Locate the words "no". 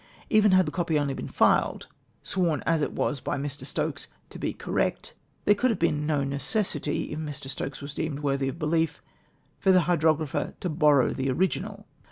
6.07-6.23